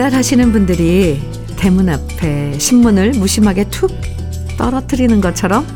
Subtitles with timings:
[0.00, 1.20] 배달하시는 분들이
[1.56, 3.90] 대문 앞에 신문을 무심하게 툭
[4.56, 5.66] 떨어뜨리는 것처럼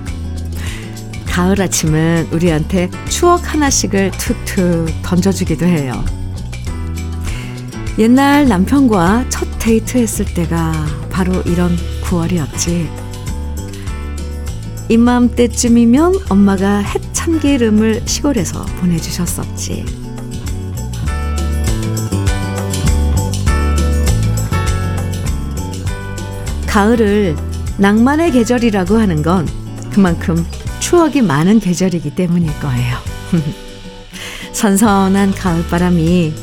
[1.26, 6.02] 가을 아침은 우리한테 추억 하나씩을 툭툭 던져주기도 해요.
[7.98, 10.72] 옛날 남편과 첫 데이트 했을 때가
[11.10, 12.88] 바로 이런 9월이었지.
[14.88, 20.03] 이맘때쯤이면 엄마가 햇 참기름을 시골에서 보내주셨었지.
[26.74, 27.36] 가을을
[27.78, 29.46] 낭만의 계절이라고 하는 건
[29.92, 30.44] 그만큼
[30.80, 32.96] 추억이 많은 계절이기 때문일 거예요.
[34.52, 36.34] 선선한 가을바람이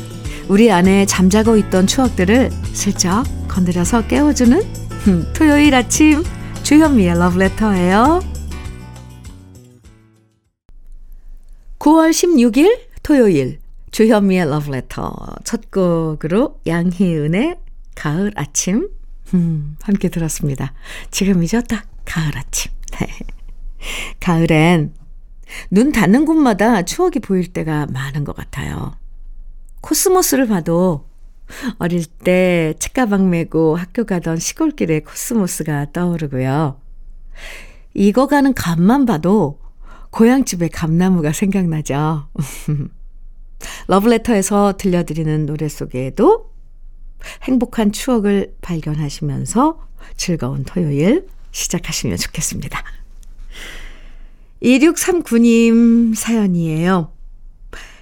[0.48, 4.62] 우리 안에 잠자고 있던 추억들을 슬쩍 건드려서 깨워주는
[5.36, 6.22] 토요일 아침
[6.62, 8.20] 주현미의 러브레터예요.
[11.78, 13.58] 9월 16일 토요일
[13.90, 17.56] 주현미의 러브레터 첫 곡으로 양희은의
[17.94, 18.88] 가을 아침
[19.34, 20.72] 음, 함께 들었습니다.
[21.10, 22.72] 지금이죠 딱 가을 아침.
[23.00, 23.06] 네.
[24.20, 24.94] 가을엔
[25.70, 28.96] 눈 닿는 곳마다 추억이 보일 때가 많은 것 같아요.
[29.80, 31.08] 코스모스를 봐도
[31.78, 36.80] 어릴 때 책가방 메고 학교 가던 시골길의 코스모스가 떠오르고요.
[37.94, 39.60] 익어가는 감만 봐도
[40.10, 42.28] 고향집의 감나무가 생각나죠.
[43.88, 46.51] 러브레터에서 들려드리는 노래 속에도
[47.52, 49.78] 행복한 추억을 발견하시면서
[50.16, 52.82] 즐거운 토요일 시작하시면 좋겠습니다.
[54.62, 57.12] 2639님 사연이에요.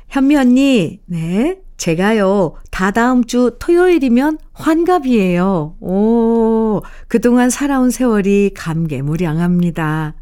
[0.08, 1.58] 현미 언니, 네.
[1.76, 5.76] 제가요, 다 다음 주 토요일이면 환갑이에요.
[5.80, 10.14] 오, 그동안 살아온 세월이 감개무량합니다.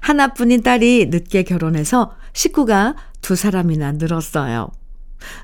[0.00, 4.70] 하나뿐인 딸이 늦게 결혼해서 식구가 두 사람이나 늘었어요.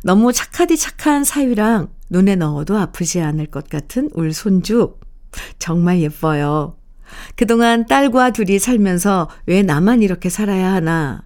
[0.02, 4.96] 너무 착하디 착한 사위랑 눈에 넣어도 아프지 않을 것 같은 울 손주.
[5.58, 6.76] 정말 예뻐요.
[7.36, 11.24] 그동안 딸과 둘이 살면서 왜 나만 이렇게 살아야 하나.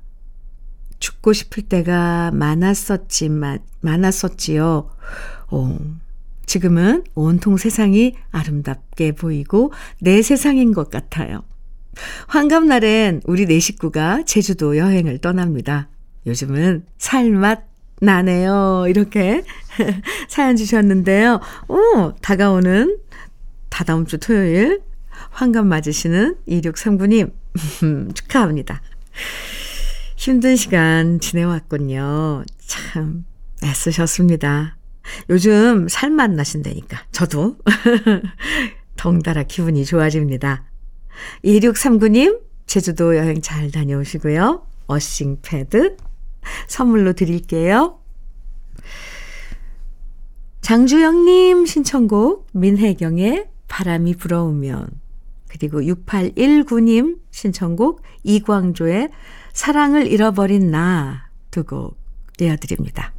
[0.99, 4.91] 죽고 싶을 때가 많았었지만, 많았었지요.
[5.51, 5.79] 오,
[6.47, 11.43] 지금은 온통 세상이 아름답게 보이고 내 세상인 것 같아요.
[12.29, 15.89] 환갑날엔 우리 네 식구가 제주도 여행을 떠납니다.
[16.27, 18.87] 요즘은 살맛 나네요.
[18.89, 19.45] 이렇게
[20.29, 21.41] 사연 주셨는데요.
[21.69, 22.99] 오, 다가오는
[23.71, 24.83] 다다음 주 토요일
[25.31, 27.33] 환갑 맞으시는 2639님
[28.15, 28.83] 축하합니다.
[30.17, 32.45] 힘든 시간 지내왔군요.
[32.59, 33.25] 참
[33.63, 34.77] 애쓰셨습니다.
[35.29, 37.57] 요즘 살맛 나신다니까 저도
[38.97, 40.65] 덩달아 기분이 좋아집니다.
[41.45, 44.67] 2639님 제주도 여행 잘 다녀오시고요.
[44.87, 45.97] 어싱 패드
[46.69, 48.01] 선물로 드릴게요.
[50.61, 54.89] 장주영님 신청곡 민혜경의 바람이 불어오면
[55.49, 59.11] 그리고 6819님 신청곡 이광조의
[59.53, 61.97] 사랑을 잃어버린 나 두곡
[62.37, 63.13] 띄워드립니다.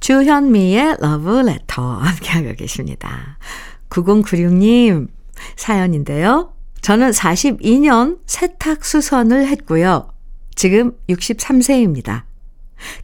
[0.00, 3.38] 주현미의 러브레터 함께하고 계십니다.
[3.88, 5.08] 9096님
[5.56, 6.52] 사연인데요.
[6.82, 10.13] 저는 42년 세탁수선을 했고요.
[10.54, 12.24] 지금 63세입니다.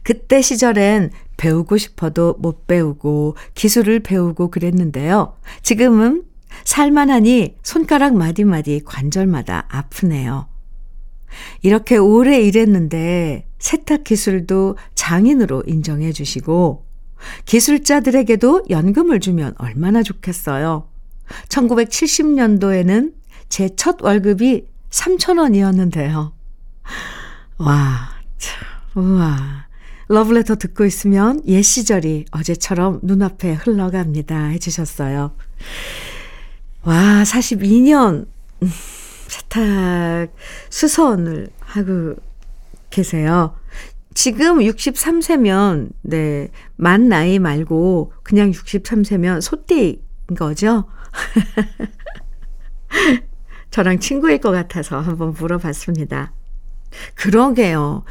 [0.03, 5.37] 그때 시절엔 배우고 싶어도 못 배우고 기술을 배우고 그랬는데요.
[5.63, 6.23] 지금은
[6.65, 10.47] 살만하니 손가락 마디마디 관절마다 아프네요.
[11.61, 16.85] 이렇게 오래 일했는데 세탁 기술도 장인으로 인정해 주시고
[17.45, 20.89] 기술자들에게도 연금을 주면 얼마나 좋겠어요.
[21.47, 23.13] 1970년도에는
[23.49, 26.31] 제 첫 월급이 3,000원이었는데요.
[27.61, 29.67] 와, 참, 우와.
[30.07, 34.47] 러브레터 듣고 있으면 옛 시절이 어제처럼 눈앞에 흘러갑니다.
[34.47, 35.35] 해주셨어요.
[36.81, 38.25] 와, 42년
[39.27, 40.33] 세탁
[40.71, 42.15] 수선을 하고
[42.89, 43.55] 계세요.
[44.15, 46.47] 지금 63세면, 네,
[46.77, 49.99] 만 나이 말고 그냥 63세면 소띠인
[50.35, 50.85] 거죠?
[53.69, 56.33] 저랑 친구일 것 같아서 한번 물어봤습니다.
[57.15, 58.03] 그러게요.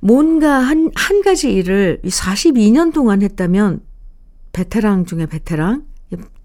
[0.00, 3.80] 뭔가 한, 한 가지 일을 42년 동안 했다면,
[4.52, 5.84] 베테랑 중에 베테랑?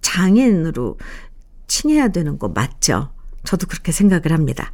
[0.01, 0.97] 장인으로
[1.67, 3.13] 칭해야 되는 거 맞죠?
[3.43, 4.71] 저도 그렇게 생각을 합니다.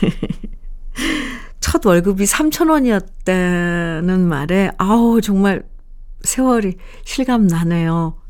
[1.60, 5.64] 첫 월급이 3,000원이었다는 말에, 아우, 정말
[6.22, 8.20] 세월이 실감 나네요.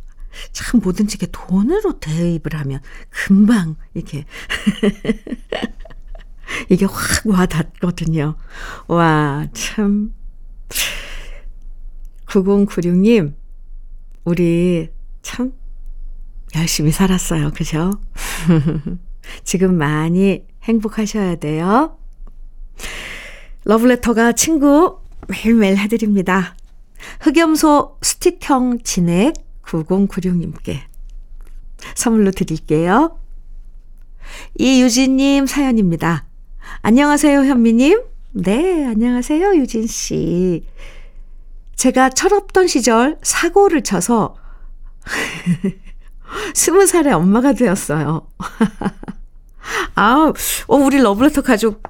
[0.53, 2.81] 참 뭐든지 이렇게 돈으로 대입을 하면
[3.11, 4.25] 금방 이렇게
[6.69, 8.37] 이게 확 와닿거든요.
[8.88, 10.12] 와, 참.
[12.26, 13.34] 9096님,
[14.25, 14.90] 우리
[15.22, 15.52] 참
[16.54, 17.52] 열심히 살았어요.
[17.52, 17.90] 그죠?
[19.44, 21.98] 지금 많이 행복하셔야 돼요.
[23.64, 26.56] 러브레터가 친구 매일매일 해드립니다.
[27.20, 30.81] 흑염소 스틱형 진액 9096님께
[31.94, 33.19] 선물로 드릴게요.
[34.58, 36.26] 이유진님 사연입니다.
[36.83, 38.03] 안녕하세요, 현미님.
[38.33, 40.67] 네, 안녕하세요, 유진씨.
[41.75, 44.37] 제가 철없던 시절 사고를 쳐서
[46.55, 48.27] 스무 살의 엄마가 되었어요.
[49.95, 50.33] 아,
[50.67, 51.83] 어, 우리 러브레터 가족,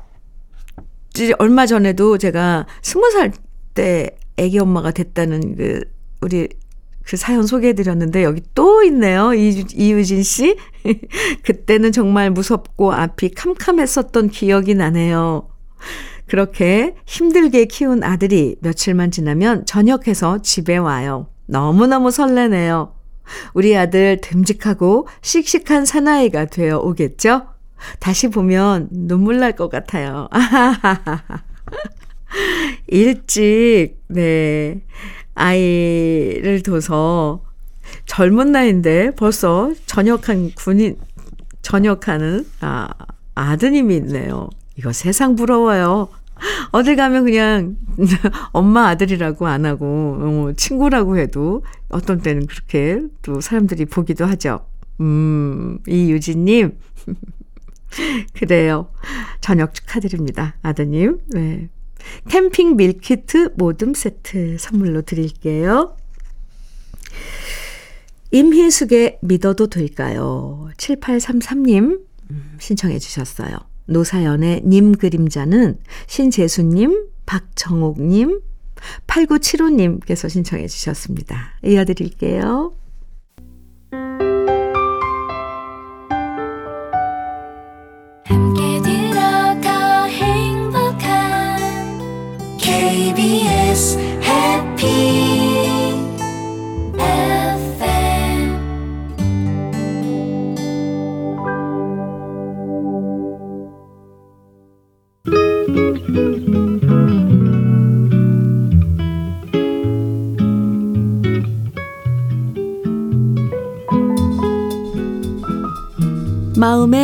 [1.38, 3.32] 얼마 전에도 제가 스무 살
[3.76, 5.82] 때 애기 엄마가 됐다는 그,
[6.20, 6.49] 우리
[7.06, 9.32] 그 사연 소개해드렸는데 여기 또 있네요.
[9.32, 10.56] 이, 이유진 씨.
[11.44, 15.48] 그때는 정말 무섭고 앞이 캄캄했었던 기억이 나네요.
[16.26, 21.28] 그렇게 힘들게 키운 아들이 며칠만 지나면 전역해서 집에 와요.
[21.46, 22.92] 너무너무 설레네요.
[23.54, 27.46] 우리 아들 듬직하고 씩씩한 사나이가 되어 오겠죠?
[28.00, 30.28] 다시 보면 눈물 날 것 같아요.
[32.88, 34.82] 일찍, 네,
[35.36, 37.44] 아이를 둬서
[38.06, 40.96] 젊은 나이인데 벌써 전역한 군인,
[41.62, 42.88] 전역하는, 아,
[43.34, 44.48] 아드님이 있네요.
[44.76, 46.08] 이거 세상 부러워요.
[46.72, 47.76] 어딜 가면 그냥
[48.52, 54.66] 엄마 아들이라고 안 하고 어, 친구라고 해도 어떤 때는 그렇게 또 사람들이 보기도 하죠.
[55.00, 56.78] 음, 이유진님.
[58.34, 58.88] 그래요.
[59.40, 60.56] 저녁 축하드립니다.
[60.62, 61.18] 아드님.
[61.28, 61.68] 네.
[62.28, 65.96] 캠핑 밀키트 모듬 세트 선물로 드릴게요.
[68.30, 70.68] 임희숙의 믿어도 될까요?
[70.76, 72.00] 7833님
[72.58, 73.56] 신청해 주셨어요.
[73.86, 78.40] 노사연의 님 그림자는 신재수님, 박정옥님,
[79.06, 81.58] 8975님께서 신청해 주셨습니다.
[81.64, 82.72] 이어드릴게요.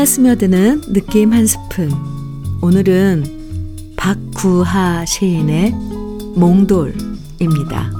[0.04, 1.90] 스며드는 느낌 한 스푼.
[2.60, 5.72] 오늘은 박구하 시인의
[6.34, 7.92] 몽돌입니다.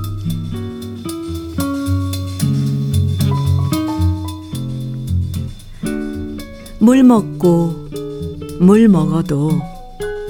[6.81, 7.89] 물 먹고
[8.61, 9.53] 물 먹어도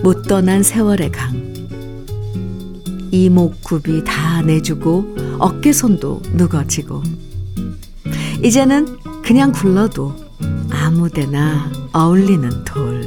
[0.03, 1.43] 못 떠난 세월의 강.
[3.11, 7.03] 이목구비 다 내주고 어깨손도 누거지고.
[8.43, 10.22] 이제는 그냥 굴러도
[10.93, 13.01] 아무데나 어울리는 돌.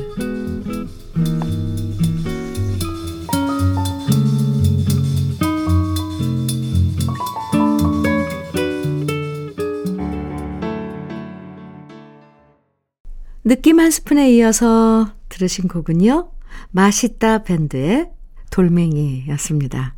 [13.44, 16.32] 느낌 한 스푼에 이어서 들으신 곡은요.
[16.72, 18.10] 맛있다 밴드의
[18.50, 19.96] 돌멩이였습니다.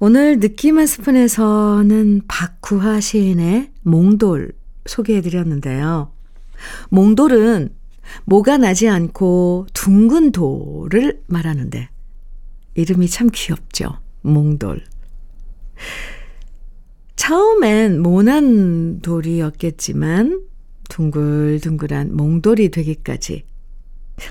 [0.00, 4.57] 오늘 느낌 한 스푼에서는 박구하 시인의 몽돌
[4.88, 6.12] 소개해드렸는데요.
[6.90, 7.70] 몽돌은
[8.24, 11.88] 모가 나지 않고 둥근 돌을 말하는데
[12.74, 13.98] 이름이 참 귀엽죠.
[14.22, 14.84] 몽돌.
[17.16, 20.46] 처음엔 모난 돌이었겠지만
[20.88, 23.44] 둥글둥글한 몽돌이 되기까지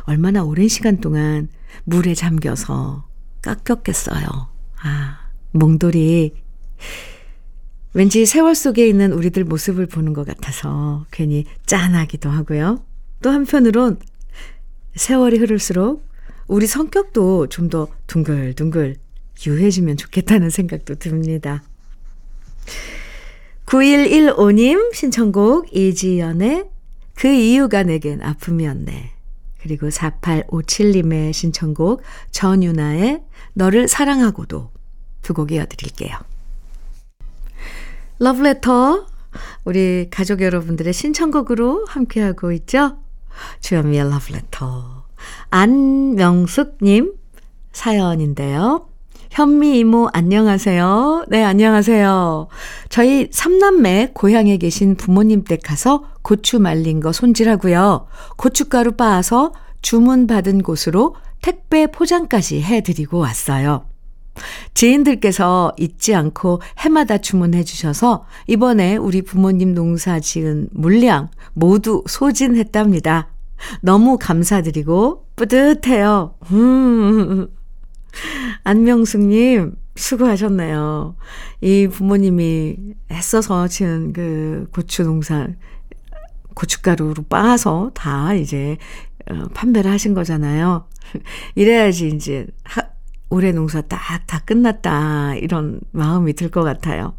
[0.03, 1.49] 얼마나 오랜 시간 동안
[1.83, 3.07] 물에 잠겨서
[3.41, 4.25] 깎였겠어요.
[4.81, 5.19] 아,
[5.51, 6.33] 몽돌이
[7.97, 12.85] 왠지 세월 속에 있는 우리들 모습을 보는 것 같아서 괜히 짠하기도 하고요.
[13.23, 13.97] 또 한편으론
[14.95, 16.05] 세월이 흐를수록
[16.47, 18.97] 우리 성격도 좀 더 둥글둥글
[19.47, 21.63] 유해지면 좋겠다는 생각도 듭니다.
[23.65, 26.65] 9115님 신청곡 이지연의
[27.15, 29.09] 그 이유가 내겐 아픔이었네.
[29.59, 33.23] 그리고 4857님의 신청곡 전유나의
[33.53, 34.69] 너를 사랑하고도
[35.23, 36.26] 두 곡 이어드릴게요.
[38.19, 39.05] 러브레터
[39.65, 42.97] 우리 가족 여러분들의 신청곡으로 함께하고 있죠.
[43.61, 45.03] 주현미의 러브레터
[45.51, 47.13] 안명숙님
[47.71, 48.87] 사연인데요.
[49.29, 51.25] 현미 이모 안녕하세요.
[51.27, 52.47] 네, 안녕하세요.
[52.89, 58.07] 저희 삼남매 고향에 계신 부모님 댁 가서 고추 말린 거 손질하고요.
[58.37, 63.85] 고춧가루 빻아서 주문 받은 곳으로 택배 포장까지 해드리고 왔어요.
[64.73, 73.29] 지인들께서 잊지 않고 해마다 주문해 주셔서 이번에 우리 부모님 농사 지은 물량 모두 소진했답니다.
[73.81, 76.35] 너무 감사드리고 뿌듯해요.
[76.51, 77.47] 음.
[78.63, 81.15] 안명숙님, 수고하셨네요.
[81.61, 82.77] 이 부모님이
[83.11, 85.47] 애써서 지은 그 고추 농사,
[86.53, 88.77] 고춧가루로 빻아서 다 이제
[89.29, 90.87] 어, 판매를 하신 거잖아요.
[91.55, 92.81] 이래야지 이제 하,
[93.29, 97.13] 올해 농사 딱 다 끝났다 이런 마음이 들 것 같아요.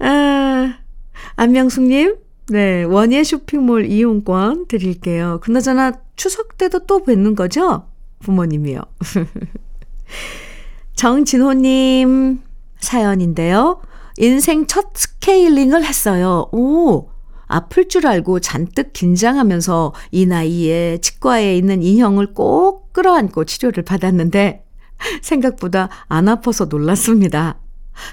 [0.00, 0.78] 아,
[1.36, 2.16] 안명숙님,
[2.50, 5.40] 네 원예 쇼핑몰 이용권 드릴게요.
[5.42, 7.86] 그나저나 추석 때도 또 뵙는 거죠?
[8.20, 8.80] 부모님이요.
[10.94, 12.40] 정진호님
[12.80, 13.80] 사연인데요.
[14.18, 16.48] 인생 첫 스케일링을 했어요.
[16.52, 17.10] 오,
[17.46, 24.64] 아플 줄 알고 잔뜩 긴장하면서 이 나이에 치과에 있는 인형을 꼭 끌어안고 치료를 받았는데
[25.22, 27.58] 생각보다 안 아파서 놀랐습니다.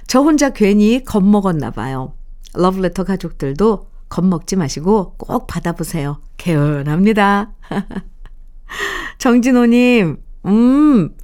[0.08, 2.14] 저 혼자 괜히 겁먹었나 봐요.
[2.54, 6.22] 러브레터 가족들도 겁먹지 마시고 꼭 받아보세요.
[6.38, 7.54] 개운합니다.
[9.18, 11.16] 정진호님, 음,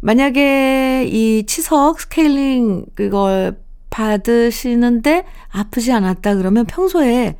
[0.00, 3.60] 만약에 이 치석 스케일링 그걸
[3.90, 7.38] 받으시는데 아프지 않았다 그러면 평소에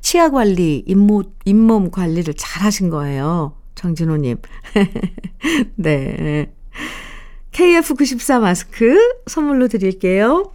[0.00, 3.56] 치아 관리, 잇몸, 잇몸 관리를 잘 하신 거예요.
[3.74, 4.38] 정진호님.
[5.76, 6.52] 네.
[7.52, 10.52] KF94 마스크 선물로 드릴게요.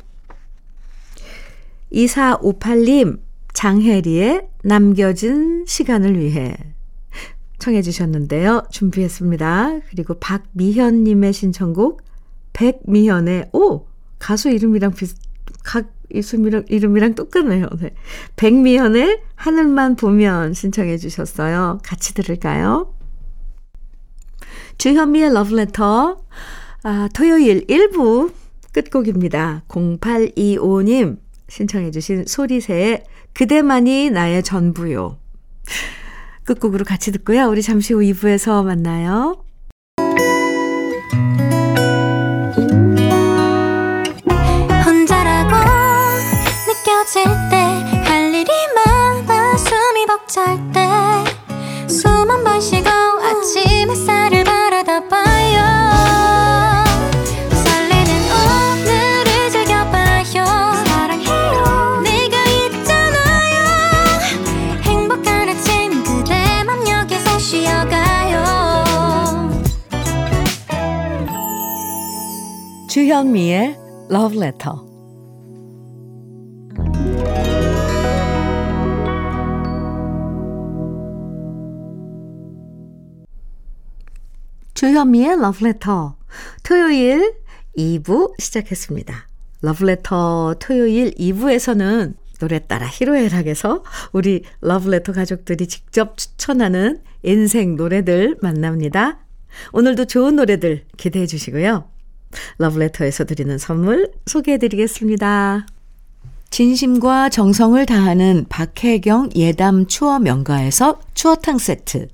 [1.91, 3.19] 2458님,
[3.53, 6.55] 장혜리의 남겨진 시간을 위해
[7.59, 8.63] 청해 주셨는데요.
[8.69, 9.79] 준비했습니다.
[9.89, 12.01] 그리고 박미현님의 신청곡,
[12.53, 13.88] 백미현의, 오!
[14.19, 15.17] 가수 이름이랑 비슷,
[15.63, 17.67] 각 이름이랑, 이름이랑 똑같네요.
[17.79, 17.91] 네.
[18.36, 21.79] 백미현의 하늘만 보면 신청해 주셨어요.
[21.83, 22.93] 같이 들을까요?
[24.77, 26.17] 주현미의 러브레터,
[26.84, 28.31] 아, 토요일 1부
[28.74, 29.63] 끝곡입니다.
[29.67, 31.17] 0825님
[31.50, 33.03] 신청해 주신 소리새의
[33.34, 35.17] 그대만이 나의 전부요.
[36.43, 37.48] 끝곡으로 같이 듣고요.
[37.48, 39.43] 우리 잠시 후 2부에서 만나요.
[44.86, 45.55] 혼자라고
[46.67, 47.57] 느껴질 때
[48.07, 50.79] 할 일이 많아 숨이 벅찰 때
[51.88, 54.66] 숨 한 번 쉬고 아침 햇살을 봐
[72.98, 73.77] 주현미의
[74.10, 74.75] Love Letter.
[84.74, 86.10] 주현미의 Love Letter.
[86.63, 87.36] 토요일
[87.77, 89.30] 2부 시작했습니다.
[89.63, 94.44] Love Letter 토요일 2부에서는 노래 따라 히로애락에서 우리
[94.92, 99.20] Letter 가족들이 직접 추천하는 인생 노래들 만납니다.
[99.72, 101.96] 오늘도 좋은 노래들 기대해 주시고요.
[102.57, 105.65] 러브레터에서 드리는 선물 소개해 드리겠습니다.
[106.50, 112.07] 진심과 정성을 다하는 박혜경 예담 추어 명가에서 추어탕 세트.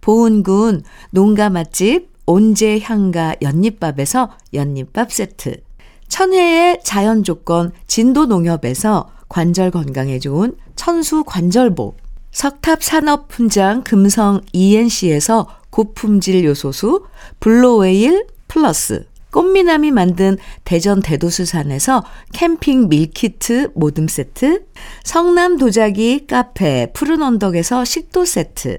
[0.00, 5.62] 보은군 농가 맛집 온재향가 연잎밥에서 연잎밥 세트.
[6.08, 11.96] 천혜의 자연 조건 진도 농협에서 관절 건강에 좋은 천수 관절보.
[12.30, 17.06] 석탑 산업 훈장 금성 ENC에서 고품질 요소수
[17.40, 19.06] 블로웨일 플러스.
[19.36, 22.02] 꽃미남이 만든 대전 대도수산에서
[22.32, 24.64] 캠핑 밀키트 모듬 세트,
[25.04, 28.78] 성남 도자기 카페 푸른 언덕에서 식도 세트,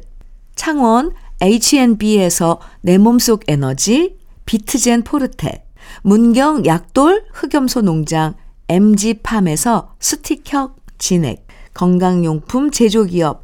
[0.56, 1.12] 창원
[1.42, 5.64] H&B에서 내 몸속 에너지 비트젠 포르테,
[6.02, 8.34] 문경 약돌 흑염소 농장
[8.68, 11.46] MG팜에서 스틱형 진액,
[11.76, 13.44] 건강용품 제조기업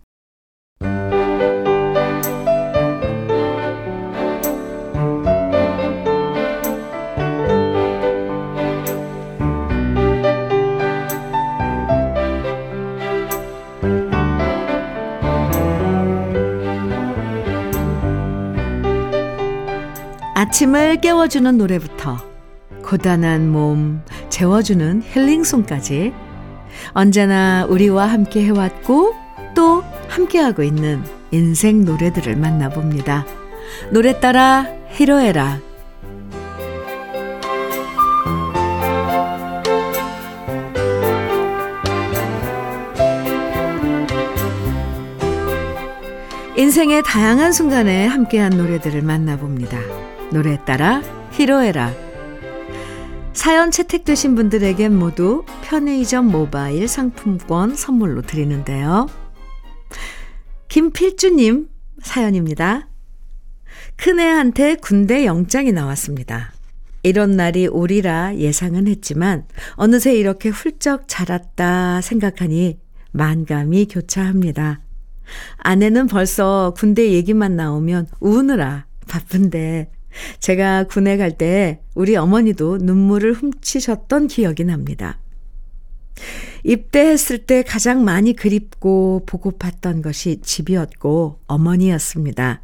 [20.51, 22.17] 아침을 깨워주는 노래부터
[22.83, 26.11] 고단한 몸 재워주는 힐링송까지
[26.91, 29.15] 언제나 우리와 함께 해왔고
[29.55, 33.25] 또 함께하고 있는 인생 노래들을 만나봅니다.
[33.91, 35.61] 노래 따라 히로에라
[46.57, 50.10] 인생의 다양한 순간에 함께한 노래들을 만나봅니다.
[50.31, 51.93] 노래 따라 히로에라
[53.33, 59.07] 사연 채택되신 분들에겐 모두 편의점 모바일 상품권 선물로 드리는데요.
[60.67, 61.69] 김필주님
[62.01, 62.87] 사연입니다.
[63.95, 66.51] 큰애한테 군대 영장이 나왔습니다.
[67.03, 69.45] 이런 날이 오리라 예상은 했지만
[69.75, 72.79] 어느새 이렇게 훌쩍 자랐다 생각하니
[73.11, 74.81] 만감이 교차합니다.
[75.57, 79.89] 아내는 벌써 군대 얘기만 나오면 우느라 바쁜데
[80.39, 85.19] 제가 군에 갈 때 우리 어머니도 눈물을 훔치셨던 기억이 납니다.
[86.63, 92.61] 입대했을 때 가장 많이 그립고 보고팠던 것이 집이었고 어머니였습니다.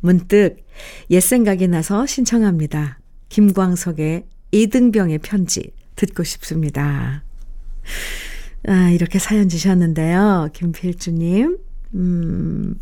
[0.00, 0.64] 문득
[1.10, 3.00] 옛 생각이 나서 신청합니다.
[3.28, 7.24] 김광석의 이등병의 편지 듣고 싶습니다.
[8.66, 10.50] 아, 이렇게 사연 주셨는데요.
[10.52, 11.58] 김필주님.
[11.94, 12.74] 음,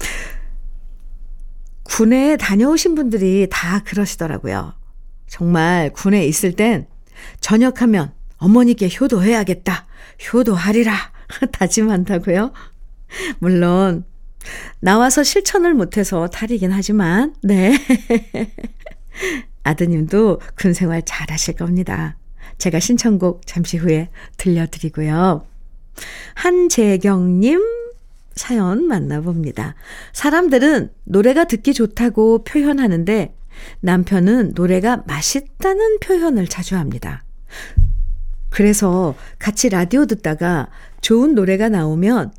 [1.89, 4.75] 군에 다녀오신 분들이 다 그러시더라고요.
[5.27, 6.87] 정말 군에 있을 땐
[7.41, 9.87] 전역하면 어머니께 효도해야겠다.
[10.33, 10.95] 효도하리라.
[11.53, 12.53] 다짐한다고요.
[13.39, 14.05] 물론
[14.81, 17.75] 나와서 실천을 못해서 탈이긴 하지만 네.
[19.65, 22.17] 아드님도 군 생활 잘 하실 겁니다.
[22.59, 25.45] 제가 신청곡 잠시 후에 들려드리고요.
[26.35, 27.78] 한재경님
[28.39, 29.75] 사연 만나봅니다.
[30.13, 33.35] 사람들은 노래가 듣기 좋다고 표현하는데
[33.81, 37.25] 남편은 노래가 맛있다는 표현을 자주 합니다.
[38.51, 40.69] 그래서 같이 라디오 듣다가
[41.01, 42.33] 좋은 노래가 나오면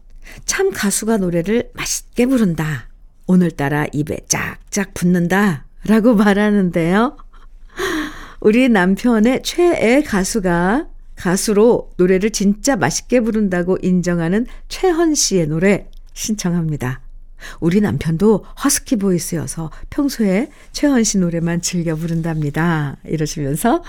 [0.46, 2.90] 참 가수가 노래를 맛있게 부른다.
[3.28, 5.66] 오늘따라 입에 쫙쫙 붙는다.
[5.86, 7.18] 라고 말하는데요.
[8.42, 10.88] 우리 남편의 최애 가수가
[11.20, 17.02] 가수로 노래를 진짜 맛있게 부른다고 인정하는 최헌 씨의 노래 신청합니다.
[17.60, 22.98] 우리 남편도 허스키 보이스여서 평소에 최헌 씨 노래만 즐겨 부른답니다.
[23.06, 23.84] 이러시면서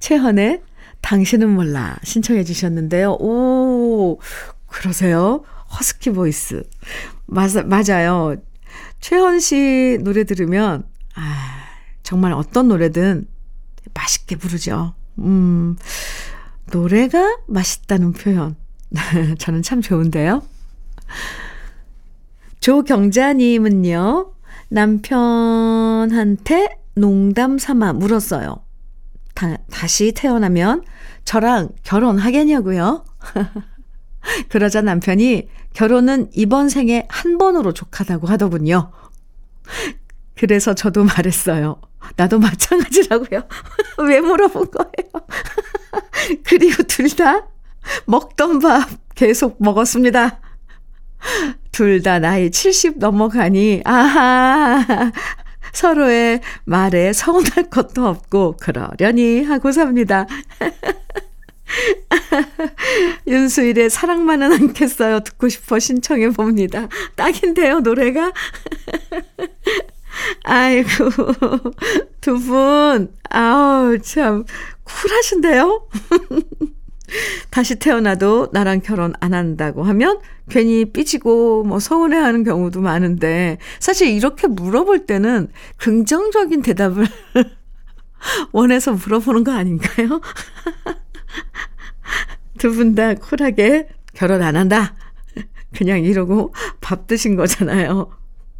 [0.00, 0.62] 최헌의
[1.02, 3.12] 당신은 몰라 신청해 주셨는데요.
[3.20, 4.18] 오,
[4.66, 5.44] 그러세요?
[5.78, 6.62] 허스키 보이스.
[7.26, 8.36] 맞아, 맞아요.
[9.00, 11.64] 최헌 씨 노래 들으면, 아,
[12.02, 13.26] 정말 어떤 노래든
[13.92, 14.94] 맛있게 부르죠.
[15.18, 15.76] 음,
[16.70, 18.56] 노래가 맛있다는 표현.
[19.38, 20.42] 저는 참 좋은데요.
[22.60, 24.32] 조경자님은요,
[24.68, 28.62] 남편한테 농담 삼아 물었어요.
[29.34, 30.84] 다, 다시 태어나면
[31.24, 33.04] 저랑 결혼하겠냐고요?
[34.48, 38.92] 그러자 남편이 결혼은 이번 생에 한 번으로 족하다고 하더군요.
[40.36, 41.80] 그래서 저도 말했어요.
[42.16, 43.42] 나도 마찬가지라고요.
[44.06, 45.26] 왜 물어본 거예요?
[46.44, 47.46] 그리고 둘 다
[48.06, 50.40] 먹던 밥 계속 먹었습니다.
[51.72, 55.12] 둘 다 나이 70 넘어가니, 아하,
[55.72, 60.26] 서로의 말에 서운할 것도 없고, 그러려니 하고 삽니다.
[63.26, 65.20] 윤수일의 사랑만은 않겠어요.
[65.20, 66.88] 듣고 싶어 신청해 봅니다.
[67.16, 68.32] 딱인데요, 노래가.
[70.44, 70.88] 아이고,
[72.20, 74.44] 두 분, 아우, 참,
[74.84, 75.88] 쿨하신데요?
[77.50, 84.08] 다시 태어나도 나랑 결혼 안 한다고 하면 괜히 삐지고 뭐 서운해 하는 경우도 많은데, 사실
[84.08, 87.06] 이렇게 물어볼 때는 긍정적인 대답을
[88.52, 90.20] 원해서 물어보는 거 아닌가요?
[92.58, 94.94] 두 분 다 쿨하게 결혼 안 한다.
[95.76, 98.10] 그냥 이러고 밥 드신 거잖아요.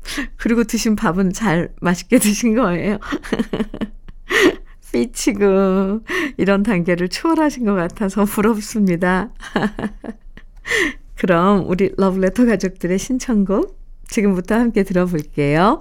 [0.37, 2.99] 그리고 드신 밥은 잘 맛있게 드신 거예요.
[4.93, 6.01] 삐치고
[6.37, 9.31] 이런 단계를 초월하신 것 같아서 부럽습니다.
[11.17, 15.81] 그럼 우리 러브레터 가족들의 신청곡 지금부터 함께 들어볼게요.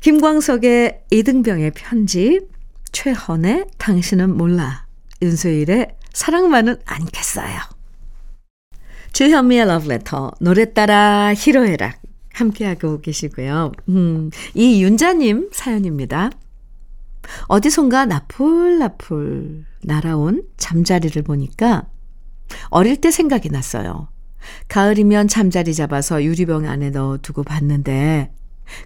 [0.00, 2.40] 김광석의 이등병의 편지,
[2.92, 4.86] 최헌의 당신은 몰라,
[5.20, 7.58] 윤수일의 사랑만은 않겠어요.
[9.12, 12.05] 주현미의 러브레터, 노래 따라 히로에락
[12.36, 13.72] 함께하고 계시고요.
[13.88, 16.30] 음, 이 윤자님 사연입니다.
[17.48, 21.86] 어디선가 나풀나풀 날아온 잠자리를 보니까
[22.68, 24.08] 어릴 때 생각이 났어요.
[24.68, 28.32] 가을이면 잠자리 잡아서 유리병 안에 넣어두고 봤는데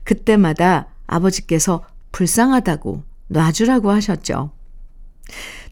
[0.05, 4.53] 그때마다 아버지께서 불쌍하다고 놔주라고 하셨죠.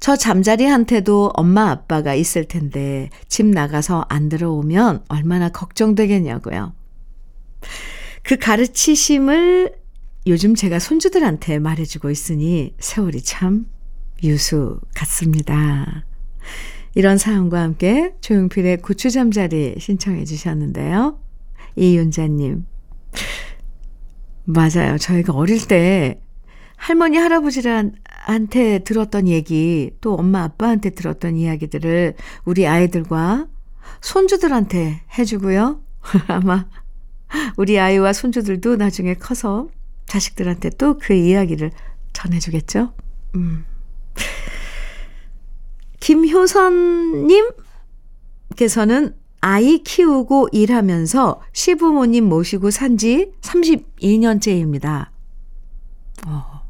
[0.01, 6.73] 저 잠자리한테도 엄마 아빠가 있을 텐데 집 나가서 안 들어오면 얼마나 걱정되겠냐고요.
[8.23, 9.75] 그 가르치심을
[10.27, 13.67] 요즘 제가 손주들한테 말해주고 있으니 세월이 참
[14.23, 16.05] 유수 같습니다.
[16.95, 21.19] 이런 사연과 함께 조용필의 고추잠자리 신청해 주셨는데요.
[21.77, 22.67] 이윤자님.
[24.45, 24.99] 맞아요.
[24.99, 26.21] 저희가 어릴 때
[26.77, 33.47] 할머니, 할아버지한테 들었던 얘기, 또 엄마, 아빠한테 들었던 이야기들을 우리 아이들과
[34.01, 35.83] 손주들한테 해주고요.
[36.29, 36.67] 아마
[37.57, 39.69] 우리 아이와 손주들도 나중에 커서
[40.07, 41.71] 자식들한테 또 그 이야기를
[42.13, 42.93] 전해주겠죠?
[43.37, 43.65] 음.
[48.57, 55.09] 김효선님께서는 아이 키우고 일하면서 시부모님 모시고 산 지 32년째입니다.
[56.27, 56.63] 어,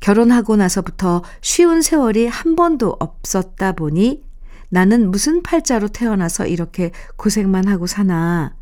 [0.00, 4.22] 결혼하고 나서부터 쉬운 세월이 한 번도 없었다 보니
[4.68, 8.54] 나는 무슨 팔자로 태어나서 이렇게 고생만 하고 사나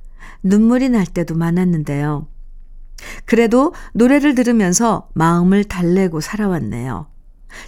[0.43, 2.27] 눈물이 날 때도 많았는데요.
[3.25, 7.07] 그래도 노래를 들으면서 마음을 달래고 살아왔네요.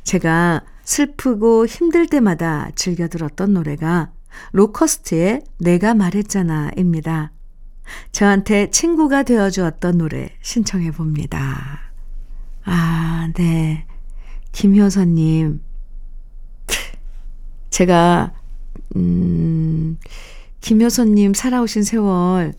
[0.05, 4.13] 제가 슬프고 힘들 때마다 즐겨 들었던 노래가
[4.53, 7.33] 로커스트의 내가 말했잖아입니다.
[8.13, 11.81] 저한테 친구가 되어 주었던 노래 신청해 봅니다.
[12.65, 13.87] 아, 네.
[14.53, 15.63] 김효선 님.
[17.71, 18.33] 제가,
[18.97, 19.99] 음,
[20.61, 22.55] 김효선 님 살아오신 세월,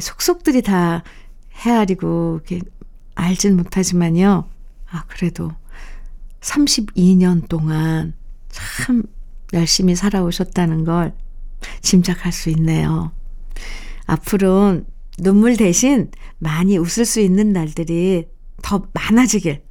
[0.00, 1.02] 속속들이 다
[1.52, 2.40] 헤아리고,
[3.14, 4.48] 알진 못하지만요.
[4.90, 5.52] 아, 그래도
[6.40, 8.14] 32년 동안
[8.50, 9.02] 참
[9.52, 11.14] 열심히 살아오셨다는 걸
[11.80, 13.12] 짐작할 수 있네요.
[14.06, 14.82] 앞으로
[15.18, 18.28] 눈물 대신 많이 웃을 수 있는 날들이
[18.62, 19.62] 더 많아지길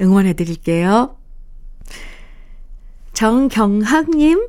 [0.00, 1.16] 응원해 드릴게요.
[3.12, 4.48] 정경학님,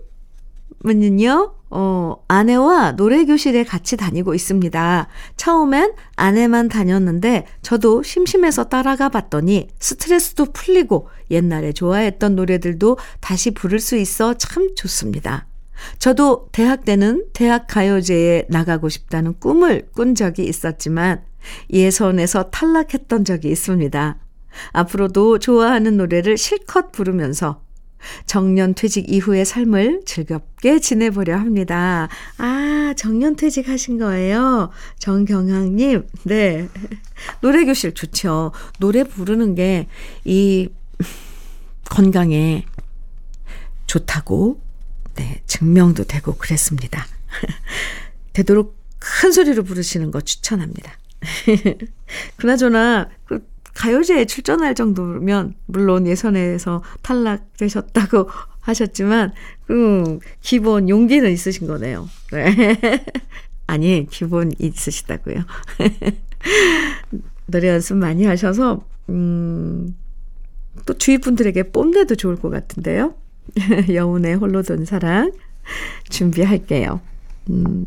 [0.86, 5.08] 은요, 어, 아내와 노래교실에 같이 다니고 있습니다.
[5.36, 13.98] 처음엔 아내만 다녔는데 저도 심심해서 따라가 봤더니 스트레스도 풀리고 옛날에 좋아했던 노래들도 다시 부를 수
[13.98, 15.48] 있어 참 좋습니다.
[16.00, 21.24] 저도 대학 때는 대학 가요제에 나가고 싶다는 꿈을 꾼 적이 있었지만
[21.72, 24.18] 예선에서 탈락했던 적이 있습니다.
[24.72, 27.65] 앞으로도 좋아하는 노래를 실컷 부르면서
[28.26, 32.08] 정년 퇴직 이후의 삶을 즐겁게 지내보려 합니다.
[32.38, 34.72] 아, 정년 퇴직 하신 거예요?
[35.00, 36.08] 정경학님.
[36.24, 36.68] 네.
[37.42, 38.52] 노래교실 좋죠.
[38.80, 39.88] 노래 부르는 게
[40.26, 40.70] 이
[41.86, 42.66] 건강에
[43.88, 44.60] 좋다고,
[45.16, 47.06] 네, 증명도 되고 그랬습니다.
[48.34, 50.98] 되도록 큰 소리로 부르시는 거 추천합니다.
[52.38, 58.30] 그나저나, 그 가요제에 출전할 정도면 물론 예선에서 탈락되셨다고
[58.62, 59.34] 하셨지만
[59.70, 62.10] 음, 기본 용기는 있으신 거네요.
[62.32, 63.04] 네.
[63.68, 65.44] 아니 기본 있으시다고요.
[67.48, 69.96] 노래 연습 많이 하셔서 음,
[70.86, 73.14] 또 주위 분들에게 뽐내도 좋을 것 같은데요.
[73.94, 75.32] 여운의 홀로 돈 사랑
[76.10, 77.02] 준비할게요.
[77.50, 77.86] 음.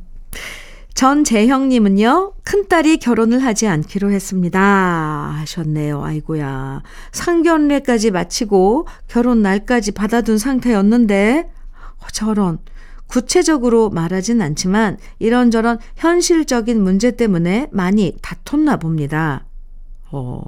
[0.98, 4.60] 전재형님은요, 큰딸이 결혼을 하지 않기로 했습니다.
[5.38, 6.02] 하셨네요.
[6.02, 6.82] 아이고야.
[7.12, 11.52] 상견례까지 마치고 결혼 날까지 받아둔 상태였는데,
[11.98, 12.58] 어, 저런.
[13.06, 19.46] 구체적으로 말하진 않지만 이런저런 현실적인 문제 때문에 많이 다퉜나 봅니다.
[20.10, 20.42] 어,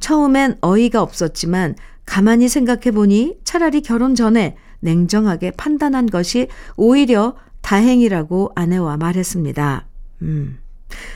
[0.00, 8.98] 처음엔 어이가 없었지만 가만히 생각해 보니 차라리 결혼 전에 냉정하게 판단한 것이 오히려 다행이라고 아내와
[8.98, 9.86] 말했습니다.
[10.24, 10.58] 음.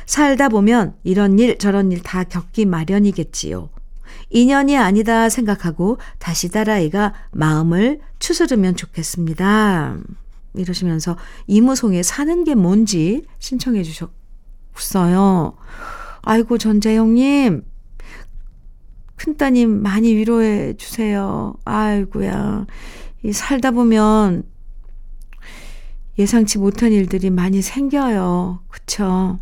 [0.06, 3.70] 살다 보면 이런 일 저런 일 다 겪기 마련이겠지요.
[4.30, 9.96] 인연이 아니다 생각하고 다시 딸아이가 마음을 추스르면 좋겠습니다.
[10.54, 11.16] 이러시면서
[11.46, 15.56] 이무송에 사는 게 뭔지 신청해 주셨어요.
[16.22, 17.62] 아이고 전재영님
[19.16, 21.54] 큰따님 많이 위로해 주세요.
[21.64, 22.66] 아이고야
[23.24, 24.44] 이 살다 보면
[26.18, 28.60] 예상치 못한 일들이 많이 생겨요.
[28.68, 29.38] 그쵸?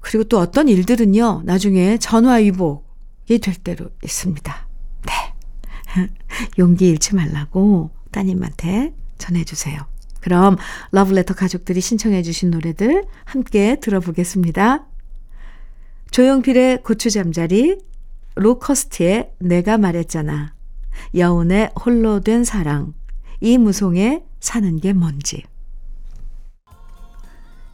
[0.00, 4.68] 그리고 또 어떤 일들은요, 나중에 전화위복이 될 때로 있습니다.
[5.06, 6.08] 네.
[6.58, 9.78] 용기 잃지 말라고 따님한테 전해주세요.
[10.20, 10.56] 그럼
[10.92, 14.86] 러브레터 가족들이 신청해주신 노래들 함께 들어보겠습니다.
[16.10, 17.78] 조용필의 고추잠자리,
[18.34, 20.54] 로커스트의 내가 말했잖아,
[21.14, 22.94] 여운의 홀로 된 사랑,
[23.40, 25.44] 이무송의 사는 게 뭔지.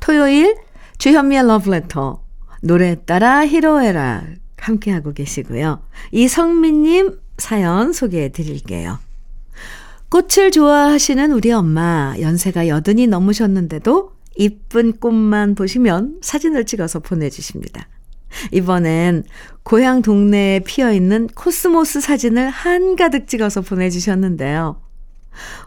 [0.01, 0.57] 토요일
[0.99, 2.23] 주현미의 러브레터
[2.63, 4.25] 노래 따라 히로에라
[4.59, 5.83] 함께하고 계시고요.
[6.13, 8.99] 이성민님 사연 소개해 드릴게요.
[10.09, 17.89] 꽃을 좋아하시는 우리 엄마 연세가 여든이 넘으셨는데도 이쁜 꽃만 보시면 사진을 찍어서 보내주십니다.
[18.53, 19.25] 이번엔
[19.63, 24.81] 고향 동네에 피어 있는 코스모스 사진을 한가득 찍어서 보내주셨는데요.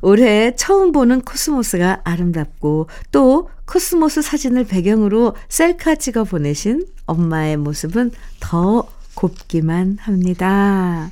[0.02, 8.88] 올해 처음 보는 코스모스가 아름답고 또 코스모스 사진을 배경으로 셀카 찍어 보내신 엄마의 모습은 더
[9.16, 11.12] 곱기만 합니다.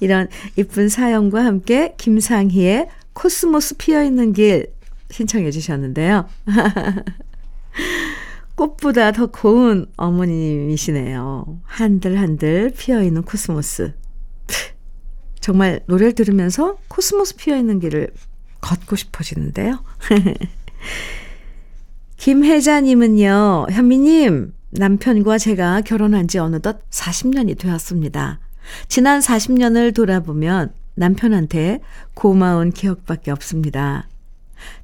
[0.00, 4.72] 이런 이쁜 사연과 함께 김상희의 코스모스 피어 있는 길
[5.10, 6.26] 신청해 주셨는데요.
[8.54, 11.60] 꽃보다 더 고운 어머님이시네요.
[11.64, 13.94] 한들한들 피어 있는 코스모스.
[15.42, 18.08] 정말 노래를 들으면서 코스모스 피어 있는 길을
[18.62, 19.84] 걷고 싶어지는데요.
[22.16, 28.38] 김혜자님은요, 현미님, 남편과 제가 결혼한 지 어느덧 40년이 되었습니다.
[28.86, 31.80] 지난 40년을 돌아보면 남편한테
[32.14, 34.06] 고마운 기억밖에 없습니다.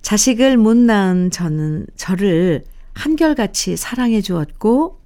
[0.03, 4.98] 자식을 못 낳은 저는 저를 한결같이 사랑해 주었고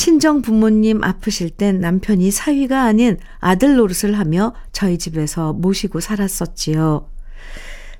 [0.00, 7.06] 친정 부모님 아프실 땐 남편이 사위가 아닌 아들 노릇을 하며 저희 집에서 모시고 살았었지요.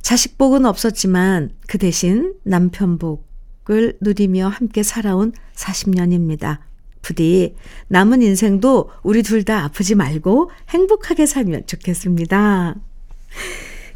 [0.01, 6.61] 자식 복은 없었지만 그 대신 남편 복을 누리며 함께 살아온 40년입니다.
[7.03, 7.55] 부디
[7.89, 12.77] 남은 인생도 우리 둘 다 아프지 말고 행복하게 살면 좋겠습니다.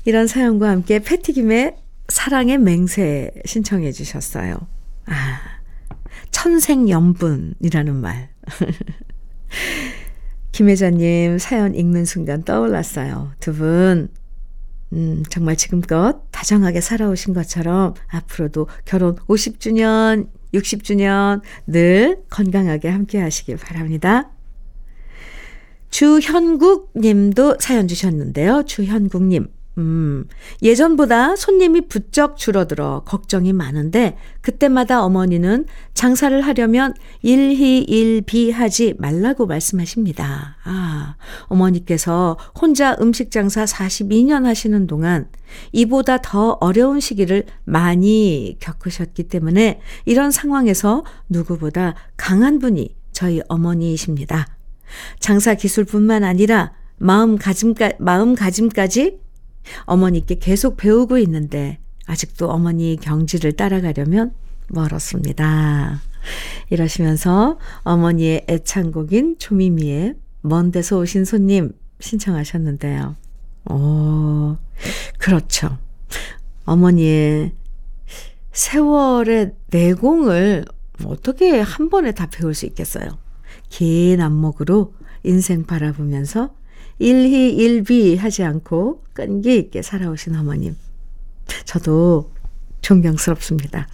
[0.04, 1.76] 이런 사연과 함께 패티김의
[2.08, 4.58] 사랑의 맹세 신청해 주셨어요.
[5.06, 5.53] 아,
[6.34, 8.28] 천생연분이라는 말.
[10.50, 13.32] 김혜자님 사연 읽는 순간 떠올랐어요.
[13.38, 14.08] 두 분,
[14.92, 24.30] 음, 정말 지금껏 다정하게 살아오신 것처럼 앞으로도 결혼 50주년, 60주년 늘 건강하게 함께 하시길 바랍니다.
[25.90, 28.64] 주현국 님도 사연 주셨는데요.
[28.64, 29.48] 주현국 님.
[29.76, 30.26] 음,
[30.62, 40.56] 예전보다 손님이 부쩍 줄어들어 걱정이 많은데 그때마다 어머니는 장사를 하려면 일희일비 하지 말라고 말씀하십니다.
[40.64, 45.28] 아, 어머니께서 혼자 음식 장사 42년 하시는 동안
[45.72, 54.46] 이보다 더 어려운 시기를 많이 겪으셨기 때문에 이런 상황에서 누구보다 강한 분이 저희 어머니이십니다.
[55.18, 59.23] 장사 기술뿐만 아니라 마음가짐까, 마음가짐까지
[59.84, 64.32] 어머니께 계속 배우고 있는데 아직도 어머니 경지를 따라가려면
[64.68, 66.00] 멀었습니다.
[66.70, 73.16] 이러시면서 어머니의 애창곡인 조미미의 먼 데서 오신 손님 신청하셨는데요.
[73.70, 74.56] 오,
[75.18, 75.78] 그렇죠.
[76.64, 77.52] 어머니의
[78.52, 80.64] 세월의 내공을
[81.04, 83.18] 어떻게 한 번에 다 배울 수 있겠어요?
[83.68, 86.54] 긴 안목으로 인생 바라보면서
[86.98, 90.76] 일희일비 하지 않고 끈기 있게 살아오신 어머님.
[91.64, 92.30] 저도
[92.80, 93.86] 존경스럽습니다.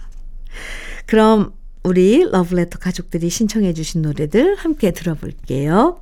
[1.05, 6.01] 그럼 우리 러브레터 가족들이 신청해 주신 노래들 함께 들어볼게요.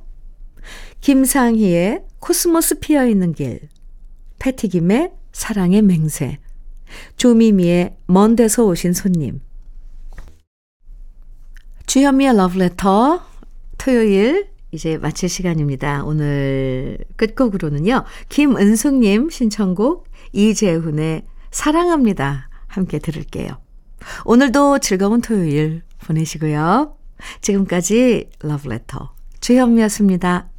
[1.00, 3.68] 김상희의 코스모스 피어 있는 길,
[4.38, 6.38] 패티김의 사랑의 맹세,
[7.16, 9.40] 조미미의 먼 데서 오신 손님.
[11.86, 13.24] 주현미의 러브레터
[13.78, 16.04] 토요일 이제 마칠 시간입니다.
[16.04, 18.04] 오늘 끝곡으로는요.
[18.28, 22.48] 김은숙님 신청곡 이재훈의 사랑합니다.
[22.66, 23.58] 함께 들을게요.
[24.24, 26.96] 오늘도 즐거운 토요일 보내시고요.
[27.40, 30.49] 지금까지 러브레터 주현미였습니다.